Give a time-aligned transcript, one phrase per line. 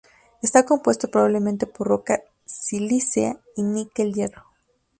[0.41, 4.45] Está compuesto probablemente por roca silícea y níquel-hierro.